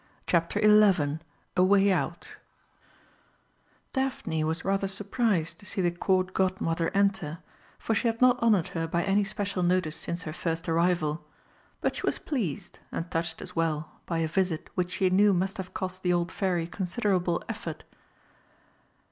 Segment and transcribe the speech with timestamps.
[0.25, 1.19] CHAPTER XI
[1.55, 2.37] A WAY OUT
[3.93, 7.37] Daphne was rather surprised to see the Court Godmother enter,
[7.77, 11.23] for she had not honoured her by any special notice since her first arrival.
[11.81, 15.57] But she was pleased, and touched as well, by a visit which she knew must
[15.57, 17.83] have cost the old Fairy considerable effort.